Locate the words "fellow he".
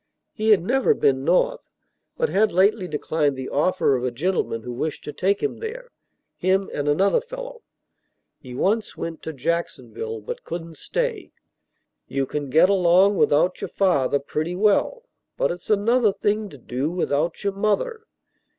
7.21-8.55